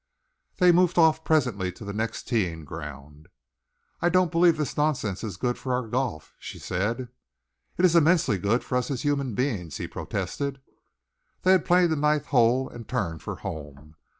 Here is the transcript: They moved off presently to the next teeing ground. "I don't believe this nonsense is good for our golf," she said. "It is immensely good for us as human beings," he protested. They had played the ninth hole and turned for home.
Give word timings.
They 0.57 0.71
moved 0.71 0.97
off 0.97 1.23
presently 1.23 1.71
to 1.73 1.85
the 1.85 1.93
next 1.93 2.23
teeing 2.27 2.65
ground. 2.65 3.27
"I 4.01 4.09
don't 4.09 4.31
believe 4.31 4.57
this 4.57 4.75
nonsense 4.75 5.23
is 5.23 5.37
good 5.37 5.59
for 5.59 5.75
our 5.75 5.87
golf," 5.87 6.33
she 6.39 6.57
said. 6.57 7.09
"It 7.77 7.85
is 7.85 7.95
immensely 7.95 8.39
good 8.39 8.63
for 8.63 8.79
us 8.79 8.89
as 8.89 9.03
human 9.03 9.35
beings," 9.35 9.77
he 9.77 9.87
protested. 9.87 10.59
They 11.43 11.51
had 11.51 11.65
played 11.65 11.91
the 11.91 11.95
ninth 11.97 12.25
hole 12.25 12.67
and 12.67 12.87
turned 12.89 13.21
for 13.21 13.35
home. 13.35 13.95